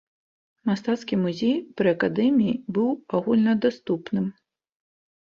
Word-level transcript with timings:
Мастацкі 0.69 1.19
музей 1.25 1.53
пры 1.79 1.95
акадэміі 1.97 2.59
быў 2.79 2.93
агульнадаступным. 3.21 4.25